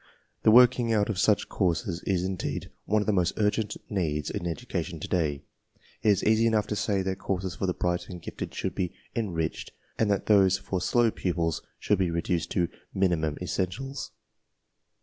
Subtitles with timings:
[0.43, 4.31] (^The work ing out of such courses is, indeed, one of the most urgent needs
[4.31, 5.43] in education today^)
[6.01, 8.93] It is easy enough to say that courses for the bright and gifted should be
[9.15, 14.09] "enriched" and that those for slow pupils should be reduced to "minimum essentials."